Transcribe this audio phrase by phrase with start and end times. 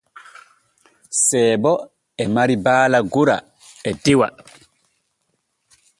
[1.25, 1.71] Seebo
[2.21, 3.37] e mari baala gora
[3.89, 4.27] e dewa.